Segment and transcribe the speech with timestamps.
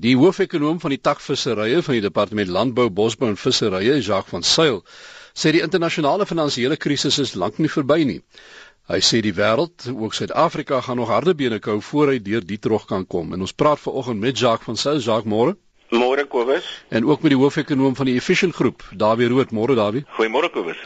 [0.00, 4.44] Die hoofekonoom van die tak visserye van die Departement Landbou, Bosbou en Visserye, Jacques van
[4.46, 4.78] Sail,
[5.36, 8.20] sê die internasionale finansiële krisis is lank nie verby nie.
[8.88, 12.58] Hy sê die wêreld, ook Suid-Afrika, gaan nog harde bene kou voor hy deur die
[12.58, 13.34] trog kan kom.
[13.36, 15.58] En ons praat vanoggend met Jacques van Sail, Jacques môre.
[15.92, 16.64] Môre Kobus.
[16.88, 19.52] En ook met die hoofekonoom van die Efficient Groep, Dawie Rood.
[19.52, 20.06] Môre Dawie.
[20.16, 20.80] Goeiemôre Kobus.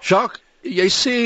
[0.00, 1.16] Jacques, jy sê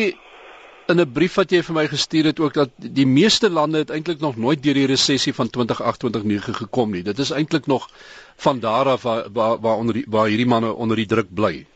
[0.89, 3.91] in 'n brief wat jy vir my gestuur het ook dat die meeste lande het
[3.91, 7.03] eintlik nog nooit deur die resessie van 2028 gekom nie.
[7.03, 7.89] Dit is eintlik nog
[8.37, 11.67] van daar af waar waar waar, onder die, waar hierdie manne onder die druk bly.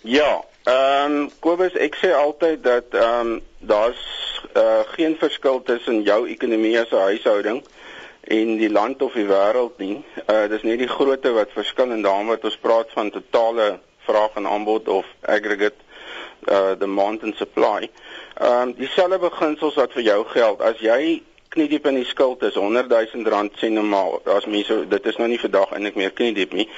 [0.00, 4.04] Ja, ehm um, Kobus, ek sê altyd dat ehm um, daar's
[4.56, 7.62] uh, geen verskil tussen jou ekonomie as 'n huishouding
[8.20, 10.04] en die land of die wêreld nie.
[10.30, 14.34] Uh dis net die grootte wat verskil en daarom wat ons praat van totale vraag
[14.34, 15.82] en aanbod of aggregate
[16.46, 17.90] uh demand and supply.
[18.38, 20.60] Ehm um, dieselfde beginsels wat vir jou geld.
[20.62, 24.20] As jy kniediep in die skuld is 100 000 rand sê normaal.
[24.24, 26.68] Daar's mense dit is nou nie vandag eintlik meer kniediep nie.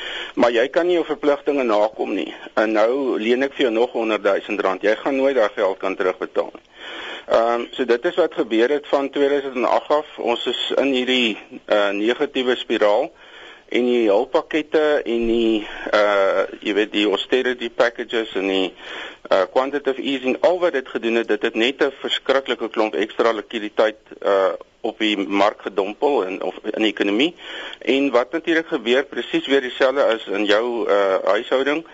[0.40, 2.30] Maar jy kan nie jou verpligtinge nakom nie.
[2.56, 4.86] En nou leen ek vir jou nog 100 000 rand.
[4.88, 6.64] Jy gaan nooit daai geld kan terugbetaal nie.
[7.28, 10.18] Ehm um, so dit is wat gebeur het van 2008 af.
[10.32, 11.36] Ons is in hierdie
[11.68, 13.10] uh negatiewe spiraal
[13.70, 18.72] en die hulppakkette en die uh jy weet die austerity packages en die
[19.30, 23.32] uh quantitative easing al wat dit gedoen het dit het net 'n verskriklike klomp ekstra
[23.32, 27.34] likwiditeit uh op die mark gedompel en of in die ekonomie
[27.78, 31.84] en wat natuurlik gebeur presies weer dieselfde as in jou uh huishouding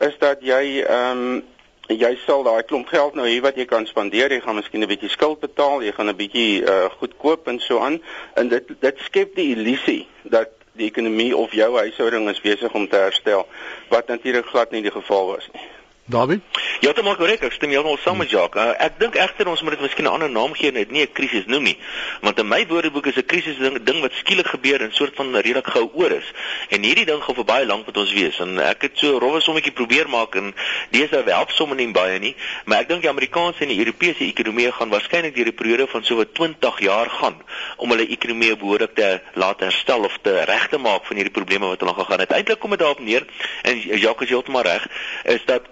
[0.00, 1.44] is dat jy ehm um,
[1.88, 4.88] jy sal daai klomp geld nou hier wat jy kan spandeer jy gaan miskien 'n
[4.90, 8.02] bietjie skuld betaal jy gaan 'n bietjie uh goedkoop en so aan.
[8.34, 12.88] En dit dit skep die illusie dat die ekonomie of jou huishouding is besig om
[12.88, 13.46] te herstel
[13.88, 15.75] wat natuurlik glad nie die geval was nie.
[16.06, 16.40] David?
[16.80, 17.40] Ja, dit maak korrek.
[17.42, 18.62] Ek stem heeltemal saam met Jacques.
[18.62, 21.02] Uh, ek dink egter ons moet dit miskien 'n ander naam gee en dit nie
[21.02, 21.78] 'n krisis noem nie.
[22.20, 25.16] Want in my woordeboek is 'n krisis 'n ding, ding wat skielik gebeur en soort
[25.16, 26.32] van redelik gou oor is.
[26.68, 28.38] En hierdie ding gaan vir baie lank met ons wees.
[28.38, 30.54] En ek het so 'n rowwe sommetjie probeer maak en
[30.90, 34.24] dis nou help sommer nie baie nie, maar ek dink die Amerikaanse en die Europese
[34.24, 37.42] ekonomie gaan waarskynlik deur 'n periode van so wat 20 jaar gaan
[37.76, 41.80] om hulle ekonomie behoorlik te laat herstel of te regte maak van hierdie probleme wat
[41.80, 42.30] hulle gegaan het.
[42.30, 43.26] Uiteindelik kom dit daarop neer
[43.62, 44.86] en Jacques is heeltemal reg,
[45.24, 45.62] is dat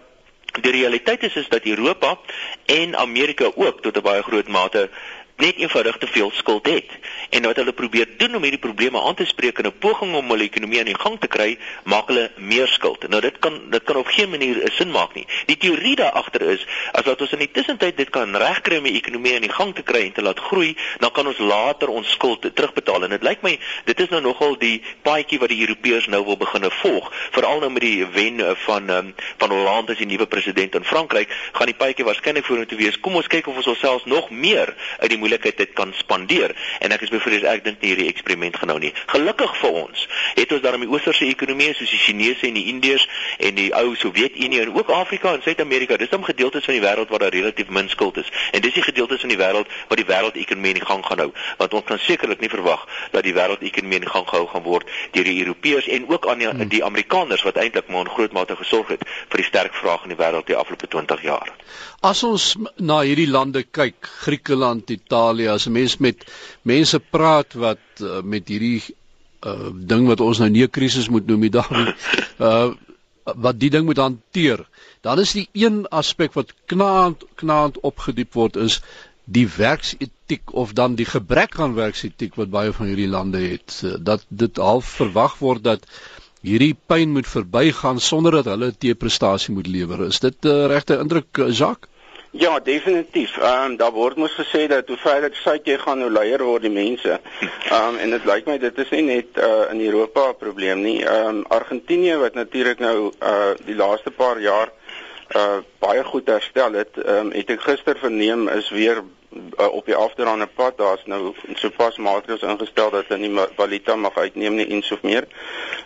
[0.61, 2.19] Die realiteit is is dat Europa
[2.67, 4.91] en Amerika ook tot 'n baie groot mate
[5.37, 6.91] net eenvoudig te veel skuld het.
[7.31, 10.31] En wat hulle probeer doen om hierdie probleme aan te spreek in 'n poging om
[10.31, 13.09] hulle ekonomie aan die gang te kry, maak hulle meer skuld.
[13.09, 15.27] Nou dit kan dit kan op geen manier 'n sin maak nie.
[15.47, 18.85] Die teorie daar agter is as wat ons in die tussentyd dit kan regkry om
[18.85, 21.89] die ekonomie aan die gang te kry en te laat groei, dan kan ons later
[21.89, 23.03] ons skuld terugbetaal.
[23.05, 26.37] En dit lyk my dit is nou nogal die paadjie wat die Europeërs nou wil
[26.37, 30.75] begine volg, veral nou met die wen van um, van Hollande as die nuwe president
[30.75, 33.01] in Frankryk, gaan die paadjie waarskynlik vorentoe wees.
[33.01, 36.55] Kom ons kyk of ons onsself nog meer uit die moeilikheid dit kan spandeer
[36.85, 38.93] en ek is bevrees ek dink nie hierdie eksperiment gaan nou nie.
[39.13, 43.07] Gelukkig vir ons het ons daarmee oosterse ekonomieë soos die Chinese en die Indiërs
[43.49, 45.97] en die ou Sowjetunie en ook Afrika en Suid-Amerika.
[46.01, 48.31] Dis dan gedeeltes van die wêreld waar daar relatief min skuld is.
[48.53, 51.31] En dis die gedeeltes van die wêreld waar die wêreldekonomie in gang gaan hou.
[51.59, 55.29] Want ons kan sekerlik nie verwag dat die wêreldekonomie in gang gehou gaan word deur
[55.31, 56.69] die Europeërs en ook aan die, hmm.
[56.69, 60.15] die Amerikaners wat eintlik maar in groot mate gesorg het vir die sterk vraag in
[60.15, 61.53] die wêreld die afgelope 20 jaar.
[62.05, 66.25] As ons na hierdie lande kyk, Griekeland, Italië, as 'n mens met
[66.63, 68.83] mense praat wat uh, met hierdie
[69.47, 71.95] uh, ding wat ons nou nie 'n krisis moet noem nie, dan
[72.39, 72.71] uh,
[73.25, 74.67] wat die ding moet hanteer,
[75.01, 78.81] dan is die een aspek wat knaand knaand opgediep word is
[79.25, 84.27] die werksetiek of dan die gebrek aan werksetiek wat baie van hierdie lande het dat
[84.29, 85.87] dit half verwag word dat
[86.45, 90.07] hierdie pyn moet verbygaan sonder dat hulle 'n teeprestasie moet lewer.
[90.07, 91.89] Is dit 'n uh, regte indruk, Jacques?
[92.37, 93.37] Ja, definitief.
[93.39, 96.65] Ehm um, daar word mos gesê dat hoe verder suid jy gaan, hoe luier word
[96.67, 97.21] die mense.
[97.71, 100.83] Ehm um, en dit lyk my dit is nie net uh, in Europa 'n probleem
[100.83, 101.05] nie.
[101.05, 104.73] Ehm um, Argentinië wat natuurlik nou uh die laaste paar jaar
[105.37, 109.87] uh baie goed herstel het, ehm um, het ek gister verneem is weer uh, op
[109.87, 110.79] die afdraande pad.
[110.79, 115.27] Daar's nou sopas maatreëls ingestel dat hulle nie valuta mag uitneem nie en so meer.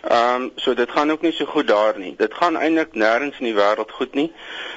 [0.01, 2.13] Ehm um, so dit gaan ook nie so goed daar nie.
[2.17, 4.31] Dit gaan eintlik nêrens in die wêreld goed nie.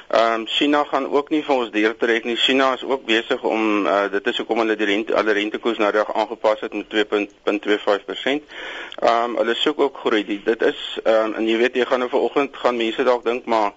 [0.08, 2.36] Ehm um, China gaan ook nie vir ons deurtrek nie.
[2.36, 5.90] China is ook besig om uh, dit is hoekom hulle die rente alle rentekoers nou
[5.90, 6.96] reg aangepas het met 2.25%.
[8.98, 10.40] Ehm um, hulle soek ook groei.
[10.44, 13.44] Dit is ehm um, en jy weet jy gaan nou vanoggend gaan mense dalk dink
[13.44, 13.72] maar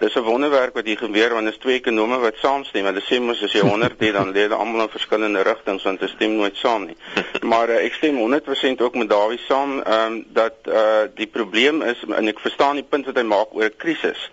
[0.00, 2.84] dis 'n wonderwerk wat hier gebeur want is twee ekonome wat saamstem.
[2.84, 6.00] Hulle sê mos as jy 100 het dan lê hulle almal in verskillende rigtings want
[6.00, 6.96] hulle stem nooit saam nie.
[7.50, 11.82] Maar uh, ek stem 100% ook met Dawie saam ehm um, dat uh die probleem
[11.82, 14.30] is en ek verstaan die punt wat hy maak oor 'n krisis.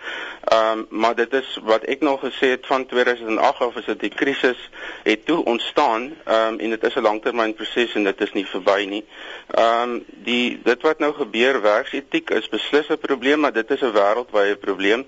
[0.48, 4.00] Ehm um, maar dit is wat ek nog gesê het van 2008 af is dit
[4.00, 4.70] die krisis
[5.04, 8.86] het toe ontstaan ehm um, en dit is 'n langtermynproses en dit is nie verby
[8.90, 9.06] nie.
[9.52, 13.82] Ehm um, die dit wat nou gebeur werksetiek is beslis 'n probleem maar dit is
[13.82, 15.06] 'n wêreldwye probleem.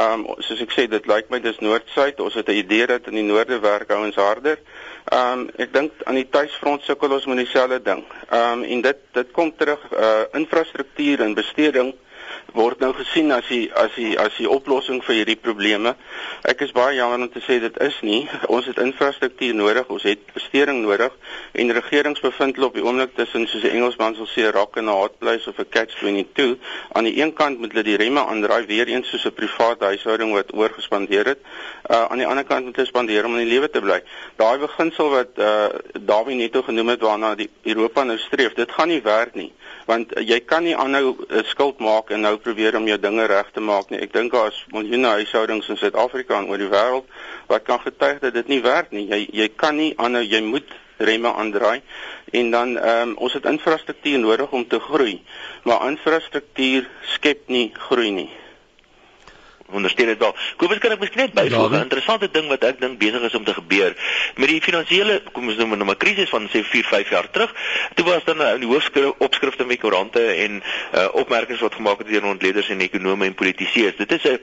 [0.00, 2.20] Ehm um, soos ek sê dit lyk my dis noord-suid.
[2.24, 4.58] Ons het 'n idee dat in die noorde werk ouens harder.
[5.12, 8.04] Ehm um, ek dink aan die tuisfront sukkel ons met dieselfde ding.
[8.30, 11.94] Ehm um, en dit dit kom terug uh infrastruktuur en besteding
[12.54, 15.94] word nou gesien as die as die as die oplossing vir hierdie probleme.
[16.48, 18.22] Ek is baie jammer om te sê dit is nie.
[18.54, 21.14] Ons het infrastruktuur nodig, ons het besteding nodig
[21.60, 24.90] en regerings bevind hulle op die oomblik tussen soos die Engelsman sal sê rock and
[24.90, 26.56] a hard place of a catch 22.
[26.96, 30.32] Aan die een kant moet hulle die remme aandraai weer eens soos 'n private huishouding
[30.34, 31.40] wat oorgespandeer het.
[31.90, 34.00] Uh aan die ander kant moet hulle spandeer om in die lewe te bly.
[34.36, 35.68] Daai beginsel wat uh
[36.00, 39.52] Dawie net genoem het waarna die Europa nou streef, dit gaan nie werk nie
[39.90, 43.50] want jy kan nie aanhou uh, skuld maak en nou probeer om jou dinge reg
[43.52, 44.00] te maak nie.
[44.00, 47.08] Ek dink daar is miljoene huishoudings in Suid-Afrika en oor die wêreld
[47.50, 49.08] wat kan getuig dat dit nie werk nie.
[49.10, 51.80] Jy jy kan nie aanhou jy moet remme aandraai
[52.32, 55.22] en dan ehm um, ons het infrastruktuur nodig om te groei.
[55.64, 58.30] Maar infrastruktuur skep nie groei nie
[59.72, 60.34] ondersteun dit wel.
[60.56, 63.44] Kobus kan ek miskien net byvoeg 'n interessante ding wat ek dink besig is om
[63.44, 63.94] te gebeur
[64.36, 67.54] met die finansiële kom ons noem nou 'n krisis van sê 4, 5 jaar terug.
[67.94, 70.62] Toe was dan in die hoofskrif opskrifte met koerante en
[70.94, 73.96] uh, opmerkings wat gemaak het deur ontleeders en ekonome en politiseërs.
[73.96, 74.38] Dit is 'n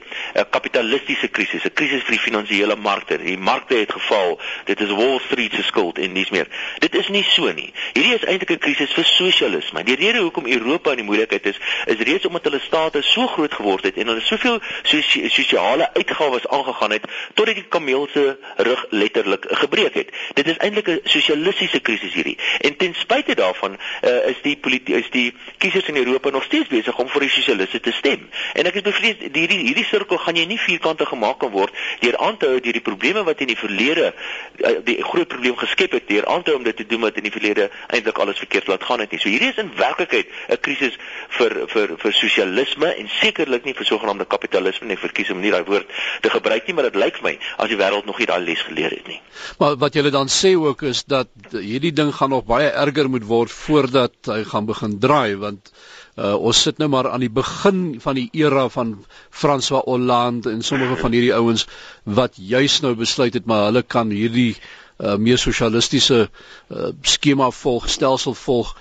[0.50, 3.18] kapitalistiese krisis, 'n krisis vir die finansiële markte.
[3.18, 4.40] Die markte het geval.
[4.64, 6.46] Dit is Wall Street se skuld en dis meer.
[6.78, 7.72] Dit is nie so nie.
[7.92, 9.84] Hierdie is eintlik 'n krisis vir sosialisme.
[9.84, 13.54] Die rede hoekom Europa in die moeilikheid is, is reeds omdat hulle state so groot
[13.54, 17.04] geword het en hulle soveel soos sosiale uitgawes aangegaan het
[17.34, 20.10] totdat die kameel se rug letterlik gebreek het.
[20.34, 22.38] Dit is eintlik 'n sosialistiese krisis hierdie.
[22.60, 26.98] En ten spyte daarvan uh, is die is die kiesers in Europa nog steeds besig
[26.98, 28.28] om vir die sosialiste te stem.
[28.52, 32.16] En ek is bevrees hierdie hierdie sirkel gaan jy nie vierkante gemaak kan word deur
[32.16, 35.92] aan te hou deur die probleme wat in die verlede uh, die groot probleem geskep
[35.92, 38.38] het deur aan te hou om dit te doen wat in die verlede eintlik alles
[38.38, 39.20] verkeerd laat gaan het nie.
[39.20, 40.98] So hierdie is in werklikheid 'n krisis
[41.38, 45.64] vir vir vir sosialisme en sekerlik nie vir sogenaamde kapitalisme nie verkies om nie daai
[45.68, 45.90] woord
[46.24, 48.64] te gebruik nie, maar dit lyk vir my as die wêreld nog nie daai les
[48.68, 49.20] geleer het nie.
[49.60, 53.26] Maar wat julle dan sê ook is dat hierdie ding gaan nog baie erger moet
[53.28, 55.72] word voordat hy gaan begin draai want
[56.18, 58.96] uh, ons sit nou maar aan die begin van die era van
[59.30, 61.66] François Hollande en sommige van hierdie ouens
[62.04, 67.88] wat juis nou besluit het maar hulle kan hierdie uh, meer sosialistiese uh, skema volg,
[67.88, 68.74] stelsel volg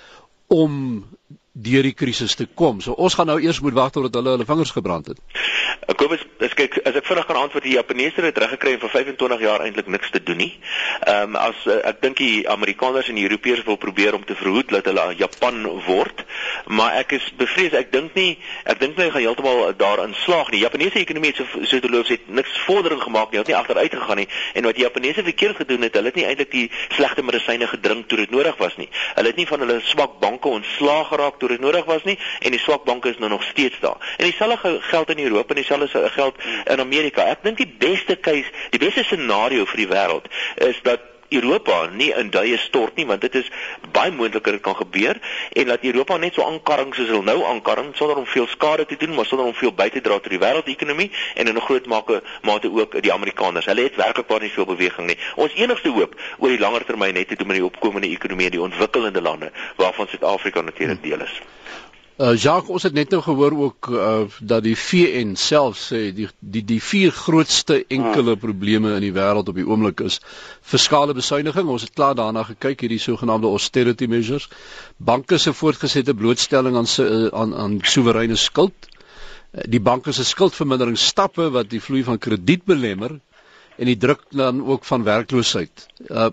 [0.47, 1.05] om
[1.63, 2.81] deur die krisis te kom.
[2.81, 5.21] So ons gaan nou eers moet wag totdat hulle hulle vingers gebrand het.
[5.87, 9.43] Ek kom as kyk as ek vinnig kan antwoord die Japaneese het reggekry vir 25
[9.43, 10.51] jaar eintlik niks te doen nie.
[11.07, 14.35] Ehm um, as uh, ek dink die Amerikaners en die Europeërs wil probeer om te
[14.35, 16.23] verhoed dat hulle Japan word,
[16.67, 20.59] maar ek is bevrees ek dink nie ek dink hulle gaan heeltemal daarin slaag nie.
[20.59, 23.57] Die Japaneese ekonomie het so so te loof het niks vordering gemaak nie, het nie
[23.57, 26.65] agteruit gegaan nie en wat die Japaneese verkeerd gedoen het, hulle het nie eintlik die
[26.97, 28.89] slegte medisyne gedrink toe dit nodig was nie.
[29.15, 32.51] Hulle het nie van hulle swak banke ontslaag geraak toe dit nodig was nie en
[32.51, 34.15] die swak banke is nou nog steeds daar.
[34.17, 36.35] En dieselfde geld in Europa en dieselfde geld
[36.65, 37.25] in Amerika.
[37.31, 40.31] Ek dink die beste keuse, die beste scenario vir die wêreld
[40.67, 43.49] is dat Europa nie in duie stort nie want dit is
[43.91, 45.19] baie moontliker dit kan gebeur
[45.53, 48.97] en dat Europa net so aankarring soos hulle nou aankarring sonder om veel skade te
[48.97, 51.85] doen maar sonder om veel by te dra tot die wêreldekonomie en in 'n groot
[51.85, 53.65] mate mate ook die Amerikaners.
[53.65, 55.17] Hulle het werklik baie nie veel beweging nie.
[55.35, 58.51] Ons enigste hoop oor die langer termyn net te doen met die opkomende ekonomie in
[58.51, 61.41] die ontwikkelende lande waarvan Suid-Afrika natuurlik deel is.
[62.17, 66.25] Uh Jacques, ons het net nou gehoor ook uh dat die VN self sê die
[66.41, 68.39] die die vier grootste enkele ah.
[68.41, 70.17] probleme in die wêreld op die oomblik is
[70.65, 71.69] fiskale besuiniging.
[71.69, 74.49] Ons het klaar daarna gekyk hierdie sogenaamde austerity measures,
[74.97, 78.89] banke se voortgesette blootstelling aan uh, aan aan soewereine skuld,
[79.69, 83.19] die banke se skuldvermindering stappe wat die vloei van krediet belemmer
[83.77, 85.85] en die druk dan ook van werkloosheid.
[86.09, 86.31] Uh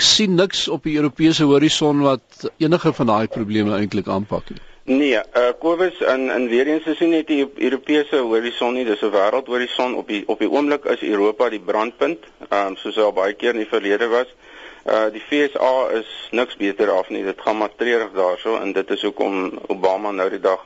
[0.00, 4.60] sien niks op die Europese horison wat enige van daai probleme eintlik aanpak nie.
[4.90, 9.02] Nee, uh Kobus in in weer eens is nie net die Europese horison nie, dis
[9.02, 13.34] 'n wêreldhorison op die op die oomblik is Europa die brandpunt, um soos al baie
[13.34, 14.26] keer in die verlede was.
[14.86, 17.22] Uh die FSA is niks beter af nie.
[17.24, 20.64] Dit gaan maar treurig daarso en dit is hoekom Obama nou die dag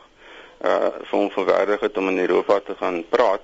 [0.64, 3.40] uh vir hom verwerdig het om in Europa te gaan praat.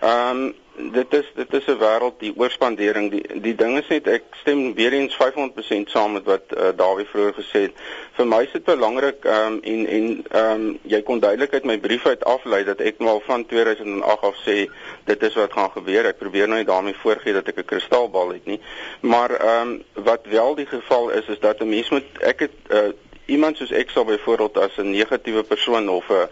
[0.00, 0.54] Ehm um,
[0.92, 4.74] dit is dit is 'n wêreld die oorspandering die die ding is net ek stem
[4.74, 7.74] weer eens 500% saam met wat uh, Dawie vroeër gesê het.
[8.12, 11.64] Vir my is dit belangrik ehm um, en en ehm um, jy kon duidelik uit
[11.64, 14.70] my brief uit aflei dat ek nou al van 2008 af sê
[15.04, 16.06] dit is wat gaan gebeur.
[16.06, 18.60] Ek probeer nou nie daarmee voorgee dat ek 'n kristalbal het nie.
[19.00, 22.56] Maar ehm um, wat wel die geval is is dat 'n mens moet ek het
[22.70, 22.92] uh,
[23.28, 26.28] iemand soos ek sal byvoorbeeld as 'n negatiewe persoon of 'n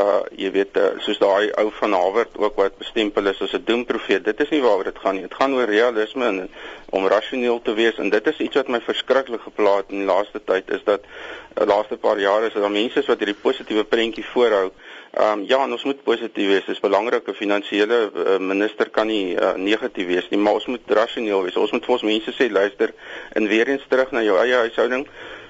[0.00, 3.64] uh jy weet uh, soos daai ou van Hawert ook wat bestempel is as 'n
[3.64, 4.24] doemprofeet.
[4.24, 5.22] Dit is nie waaroor dit gaan nie.
[5.22, 6.50] Dit gaan oor realisme en
[6.90, 10.40] om rasioneel te wees en dit is iets wat my verskriklik geplaat in die laaste
[10.44, 14.70] tyd is dat uh, laaste paar jare is daar mense wat hierdie positiewe prentjie voorhou.
[15.16, 16.64] Ehm um, ja, ons moet positief wees.
[16.64, 20.66] Dit is belangrik 'n finansiële uh, minister kan nie uh, negatief wees nie, maar ons
[20.66, 21.56] moet rasioneel wees.
[21.56, 22.92] Ons moet vir ons mense sê luister
[23.32, 25.06] en weer eens terug na jou eie huishouding.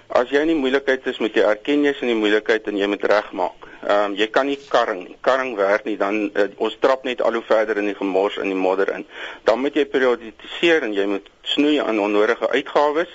[0.08, 2.86] As jy in die moeilikheid is, moet jy erken jy's in die moeilikheid en jy
[2.86, 3.66] moet regmaak.
[3.82, 5.16] Ehm um, jy kan nie karring nie.
[5.20, 8.52] Karring werk nie, dan uh, ons trap net al hoe verder in die gemors in
[8.52, 9.06] die modder in.
[9.44, 13.10] Dan moet jy periodiseer en jy moet snoei aan onnodige uitgawes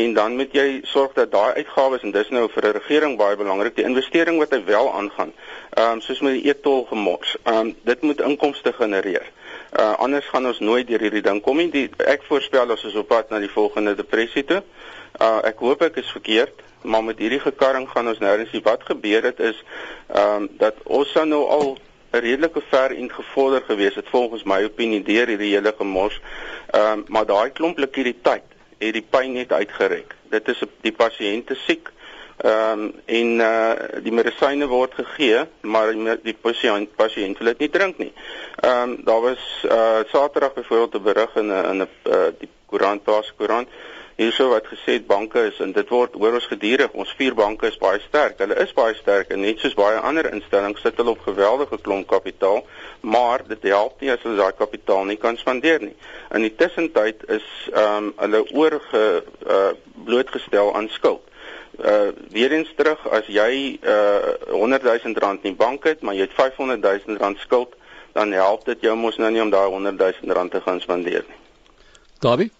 [0.00, 3.36] en dan moet jy sorg dat daai uitgawes en dis nou vir 'n regering baie
[3.36, 5.32] belangrik, die investering wat hy wel aangaan.
[5.76, 7.36] Ehm um, soos met die e-tol gemors.
[7.44, 9.28] Ehm um, dit moet inkomste genereer.
[9.72, 11.70] Uh anders gaan ons nooit deur hierdie ding kom nie.
[11.70, 14.62] Die, ek voorspel ons is op pad na die volgende depressie toe.
[15.20, 18.62] Uh ek hoop ek is verkeerd, maar met hierdie gekarring gaan ons nêrens nie.
[18.64, 19.62] Wat gebeur het is
[20.08, 21.76] ehm um, dat ons sou nou al
[22.12, 26.20] 'n redelike ver en gevorder gewees het volgens my opinie deur hierdie hele gemors.
[26.70, 30.14] Ehm um, maar daai klomp likwiditeit het die pyn net uitgerek.
[30.30, 31.92] Dit is die pasiënte siek.
[32.42, 35.92] Ehm um, en uh die medisyne word gegee, maar
[36.22, 38.12] die pasiënt pasiënt wil dit nie drink nie.
[38.60, 42.48] Ehm um, daar was uh Saterdag byvoorbeeld 'n berig in 'n in 'n uh, die
[42.66, 43.68] koerant pas koerant
[44.22, 47.68] hierso wat gesê het banke is en dit word hoor ons gedurig ons vier banke
[47.68, 48.38] is baie sterk.
[48.42, 52.08] Hulle is baie sterk en net soos baie ander instellings sit hulle op geweldige klomp
[52.10, 52.62] kapitaal,
[53.00, 55.96] maar dit help nie as hulle daai kapitaal nie kan spandeer nie.
[56.34, 59.60] In die tussentyd is ehm um, hulle oorge uh,
[60.06, 61.28] blootgestel aan skuld.
[61.80, 66.14] Uh weer eens terug as jy uh 100 000 rand in die bank het, maar
[66.14, 67.76] jy het 500 000 rand skuld,
[68.12, 71.24] dan help dit jou mos nou nie om daai 100 000 rand te gaan spandeer
[71.28, 71.40] nie.
[72.22, 72.52] Dawie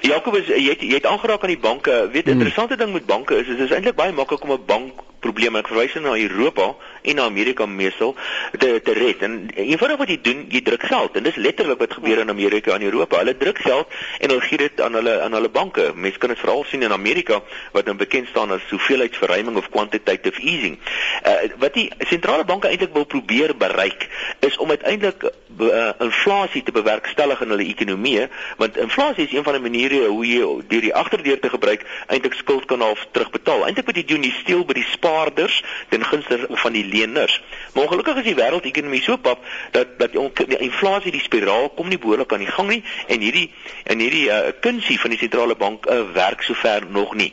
[0.00, 2.08] Jakobus, jy het jy het aangeraak aan die banke.
[2.12, 2.32] Weet, hmm.
[2.32, 5.58] interessante ding met banke is is dit is eintlik baie maklik om 'n bank probleme.
[5.58, 6.74] Ek verwys nou na Europa
[7.08, 8.14] en na Amerika meestal
[8.58, 9.22] te te red.
[9.26, 12.74] En eenvoudig wat jy doen, jy druk geld en dis letterlik wat gebeur in Amerika
[12.76, 13.22] en Europa.
[13.22, 15.90] Hulle druk geld en hulle gee dit aan hulle aan hulle banke.
[15.94, 17.40] Mense kan dit veral sien in Amerika
[17.72, 20.78] wat nou bekend staan as hoeveelheidsverruiming of quantitative easing.
[21.24, 24.08] Uh, wat die sentrale banke eintlik wil probeer bereik
[24.46, 25.24] is om uiteindelik
[25.60, 28.26] uh, inflasie te bewerkstellig in hulle ekonomie,
[28.60, 32.36] want inflasie is een van die maniere hoe jy deur die agterdeur te gebruik eintlik
[32.38, 33.66] skuld kan half terugbetaal.
[33.66, 35.62] Eintlik wat jy doen, jy steel by die spaarders
[35.92, 37.40] ten gunste van die leners.
[37.72, 41.98] Maar ongelukkig is die wêreldekonomie so pap dat dat die inflasie die spiraal kom nie
[41.98, 43.48] behoorlik aan die gang nie en hierdie
[43.84, 47.32] en hierdie uh, kunsie van die sentrale bank uh, werk sover nog nie.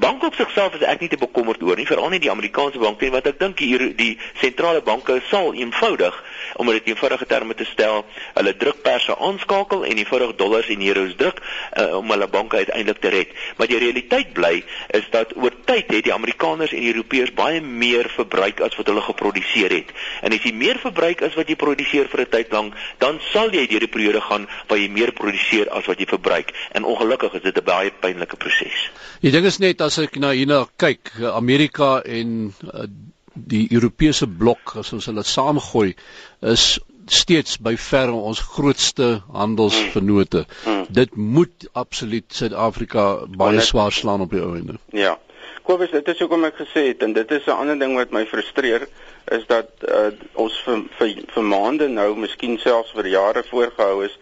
[0.00, 3.04] Banke op sigself is ek nie te bekommerd oor nie, veral nie die Amerikaanse banke
[3.04, 6.16] nie, want ek dink hier die sentrale banke sal eenvoudig
[6.56, 8.04] om dit in eenvoudige terme te stel,
[8.34, 13.08] hulle drukperse aanskakel en eenvoudig dollars en euros druk uh, om hulle banke uiteindelik te
[13.08, 13.34] red.
[13.56, 14.64] Maar die realiteit bly
[14.96, 18.90] is dat oor tyd het die Amerikaners en die Europeërs baie meer verbruik as wat
[18.90, 19.92] hulle geproduseer het.
[20.22, 23.52] En as jy meer verbruik as wat jy produseer vir 'n tyd lank, dan sal
[23.52, 26.52] jy deur die periode gaan waar jy meer produseer as wat jy verbruik.
[26.72, 28.90] En ongelukkig is dit 'n baie pynlike proses.
[29.20, 32.86] Die ding is net as ek na hierna kyk, Amerika en uh,
[33.34, 35.94] die Europese blok as ons hulle saamgooi,
[36.40, 36.78] is
[37.10, 40.44] steeds by ver ons grootste handelsvennote.
[40.64, 40.84] Hmm.
[40.88, 43.06] Dit moet absoluut Suid-Afrika
[43.36, 44.78] baie swaar slaan op die einde.
[44.94, 45.16] Ja.
[45.62, 48.24] Kobus, dit is hoekom ek gesê het en dit is 'n ander ding wat my
[48.26, 48.88] frustreer
[49.30, 54.16] is dat uh, ons vir, vir vir maande nou, miskien selfs vir jare voorgehou is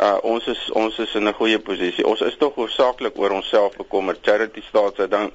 [0.00, 2.06] uh, ons is ons is in 'n goeie posisie.
[2.06, 4.18] Ons is tog hoofsaaklik oor onsself bekommerd.
[4.22, 5.30] Charity staats het dan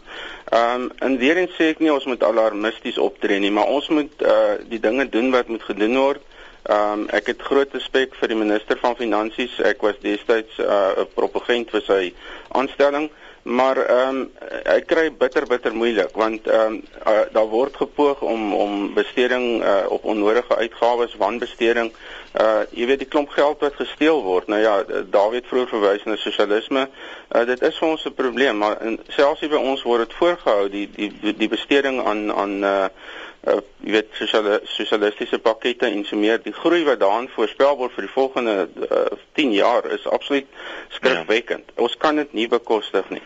[0.52, 3.88] ehm um, en weer eens sê ek nie ons moet alarmisties optree nie, maar ons
[3.90, 6.22] moet uh, die dinge doen wat moet gedoen word.
[6.64, 9.60] Ehm um, ek het groot respek vir die minister van finansies.
[9.60, 12.14] Ek was destyds 'n uh, propagent vir sy
[12.50, 13.10] aanstelling
[13.50, 14.32] maar ehm um,
[14.66, 19.64] hy kry bitter bitter moeilik want ehm um, uh, daar word gepoog om om besteding
[19.64, 21.92] uh, op onnodige uitgawes, wanbesteding.
[22.40, 24.48] Uh jy weet die klomp geld wat gesteel word.
[24.48, 24.76] Nou ja,
[25.10, 26.86] David vroeër verwys na sosialisme.
[27.36, 30.18] Uh dit is vir ons 'n probleem, maar in, selfs hier by ons word dit
[30.20, 32.86] voorgehou die die die besteding aan aan uh
[33.48, 37.98] uh jy weet sosiale sosialistiese pakkette en so meer die groei wat daarin voorspel word
[37.98, 40.48] vir die volgende uh, 10 jaar is absoluut
[40.90, 41.66] skrikwekkend.
[41.76, 41.84] Ja.
[41.84, 43.22] Ons kan dit nie bekostig nie.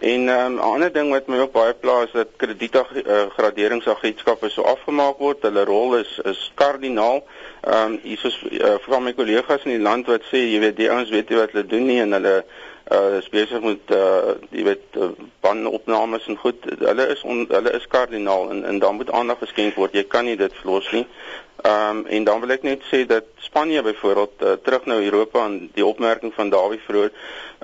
[0.00, 4.62] En ehm, 'n um, ander ding wat my ook baie pla is dat kredietgraderingsagentskappe so
[4.62, 5.42] afgemaak word.
[5.42, 7.24] Hulle rol is is kardinaal.
[7.60, 10.76] Ehm um, hier is uh, van my kollegas in die land wat sê jy weet
[10.76, 12.44] die ouens weet nie wat hulle doen nie en hulle
[12.92, 17.72] uh is besig met uh jy weet uh, banopnames en goed hulle is on, hulle
[17.72, 21.06] is kardinaal en en dan moet aandag geskenk word jy kan nie dit verlos nie
[21.62, 25.44] Ehm um, en dan wil ek net sê dat Spanje byvoorbeeld uh, terug nou Europa
[25.44, 27.10] en die opmerking van Dawie vroeër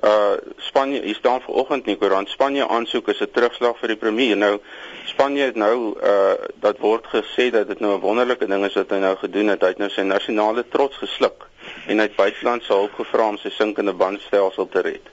[0.09, 4.37] uh Spanje hier staan vanoggend nie koerant Spanje aansoek is 'n terugslag vir die premier.
[4.37, 4.59] Nou
[5.05, 8.91] Spanje het nou uh dat word gesê dat dit nou 'n wonderlike ding is wat
[8.91, 9.61] hy nou gedoen het.
[9.61, 11.51] Hy het nou sy nasionale trots gesluk
[11.87, 15.12] en hy het buiteland se hulp gevra om sy sinkende bandstelsel te red.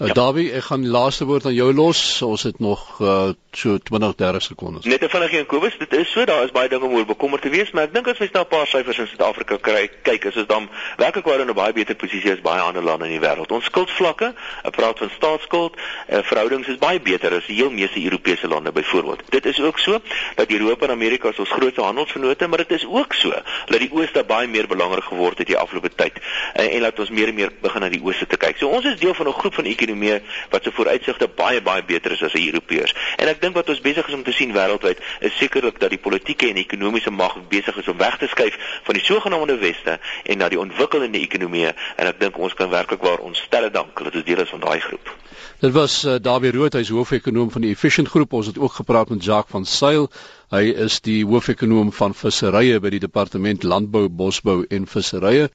[0.00, 0.16] Nou ja.
[0.16, 1.98] Davie, ek gaan die laaste woord aan jou los.
[2.24, 4.84] Ons het nog uh, so 20, 30 sekondes.
[4.88, 7.50] Net vinnig een Kobus, dit is so daar is baie dinge om oor bekommerd te
[7.52, 10.36] wees, maar ek dink as jy nou 'n paar syfers in Suid-Afrika kry, kyk, is
[10.40, 13.20] ons dan werklik waar in 'n baie beter posisie as baie ander lande in die
[13.20, 13.52] wêreld.
[13.52, 14.32] Ons skuldvlakke,
[14.64, 18.72] ek praat van staatsskuld, uh, verhoudings is baie beter as die heel meeste Europese lande
[18.72, 19.20] byvoorbeeld.
[19.28, 20.00] Dit is ook so
[20.36, 23.30] dat Europa en Amerika is ons grootste handelsvennote, maar dit is ook so
[23.66, 27.10] dat die ooste baie meer belangrik geword het die afgelope tyd uh, en laat ons
[27.10, 28.56] meer en meer begin na die ooste te kyk.
[28.56, 30.20] So ons is deel van 'n groep van ekonomieë
[30.50, 32.94] wat se vooruitsigte baie baie beter is as die Europeërs.
[33.18, 36.00] En ek dink wat ons besig is om te sien wêreldwyd is sekerlik dat die
[36.00, 38.56] politieke en ekonomiese mag besig is om weg te skuif
[38.86, 43.02] van die sogenaamde weste en na die ontwikkelende ekonomieë en ek dink ons kan werklik
[43.02, 45.14] waar ons stelle dank dat ons deel is van daai groep.
[45.60, 48.32] Dit was uh, Dawie Rood, hy's hoofekonoom van die Efficient Groep.
[48.32, 50.08] Ons het ook gepraat met Jacques van Sail.
[50.50, 55.48] Hy is die hoofekonoom van visserye by die Departement Landbou, Bosbou en Visserye.